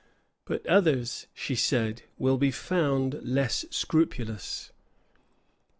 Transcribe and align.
"But 0.45 0.65
others," 0.65 1.27
she 1.31 1.53
said, 1.53 2.01
"will 2.17 2.39
be 2.39 2.49
found 2.49 3.21
less 3.21 3.65
scrupulous." 3.69 4.71